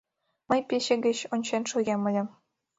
[0.49, 2.23] Мый пече гоч ончен шогем ыле...